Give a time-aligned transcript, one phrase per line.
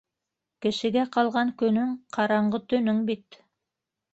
[0.65, 3.43] Кешегә ҡалған көнөң- ҡараңғы төнөң бит...